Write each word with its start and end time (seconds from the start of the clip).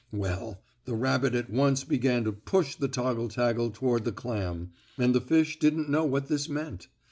Well, 0.11 0.63
the 0.85 0.95
rabbit 0.95 1.35
at 1.35 1.51
once 1.51 1.83
began 1.83 2.23
to 2.23 2.31
push 2.31 2.73
the 2.73 2.87
toggle 2.87 3.29
taggle 3.29 3.71
toward 3.71 4.03
the 4.03 4.11
clam, 4.11 4.71
and 4.97 5.13
the 5.13 5.21
fish 5.21 5.59
didn't 5.59 5.91
know 5.91 6.05
what 6.05 6.25
this 6.27 6.49
meant. 6.49 6.87